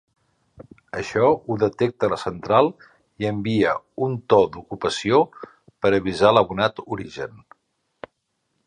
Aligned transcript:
Això 0.99 1.27
ho 1.31 1.57
detecta 1.63 2.09
la 2.13 2.17
central 2.21 2.69
i 3.25 3.29
envia 3.33 3.75
un 4.07 4.17
to 4.35 4.41
d'ocupació 4.57 5.21
per 5.65 5.95
avisar 6.01 6.35
l'abonat 6.39 6.85
origen. 6.99 7.39